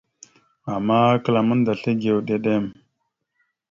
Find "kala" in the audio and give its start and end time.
1.23-1.39